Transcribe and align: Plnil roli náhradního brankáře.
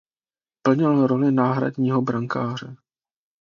Plnil 0.61 1.05
roli 1.07 1.31
náhradního 1.31 2.01
brankáře. 2.01 2.75